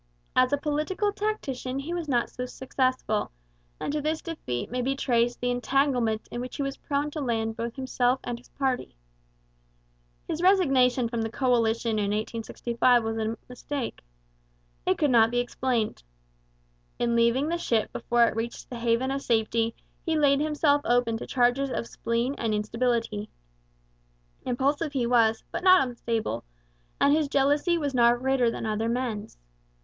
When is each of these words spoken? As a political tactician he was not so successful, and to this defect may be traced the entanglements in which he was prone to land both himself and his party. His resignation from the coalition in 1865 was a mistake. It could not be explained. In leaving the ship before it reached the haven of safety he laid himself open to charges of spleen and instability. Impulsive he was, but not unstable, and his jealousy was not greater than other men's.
As 0.35 0.51
a 0.51 0.57
political 0.57 1.11
tactician 1.13 1.77
he 1.77 1.93
was 1.93 2.09
not 2.09 2.27
so 2.31 2.47
successful, 2.47 3.29
and 3.79 3.93
to 3.93 4.01
this 4.01 4.19
defect 4.23 4.71
may 4.71 4.81
be 4.81 4.95
traced 4.95 5.39
the 5.39 5.51
entanglements 5.51 6.27
in 6.29 6.41
which 6.41 6.55
he 6.55 6.63
was 6.63 6.75
prone 6.77 7.11
to 7.11 7.21
land 7.21 7.55
both 7.55 7.75
himself 7.75 8.19
and 8.23 8.39
his 8.39 8.49
party. 8.49 8.95
His 10.27 10.41
resignation 10.41 11.07
from 11.07 11.21
the 11.21 11.29
coalition 11.29 11.99
in 11.99 12.09
1865 12.15 13.03
was 13.03 13.17
a 13.19 13.37
mistake. 13.47 14.01
It 14.87 14.97
could 14.97 15.11
not 15.11 15.29
be 15.29 15.37
explained. 15.37 16.01
In 16.97 17.15
leaving 17.15 17.49
the 17.49 17.59
ship 17.59 17.93
before 17.93 18.25
it 18.25 18.35
reached 18.35 18.71
the 18.71 18.79
haven 18.79 19.11
of 19.11 19.21
safety 19.21 19.75
he 20.03 20.17
laid 20.17 20.39
himself 20.39 20.81
open 20.83 21.15
to 21.19 21.27
charges 21.27 21.69
of 21.69 21.85
spleen 21.85 22.33
and 22.39 22.55
instability. 22.55 23.29
Impulsive 24.47 24.93
he 24.93 25.05
was, 25.05 25.43
but 25.51 25.63
not 25.63 25.87
unstable, 25.87 26.43
and 26.99 27.13
his 27.13 27.27
jealousy 27.27 27.77
was 27.77 27.93
not 27.93 28.17
greater 28.17 28.49
than 28.49 28.65
other 28.65 28.89
men's. 28.89 29.37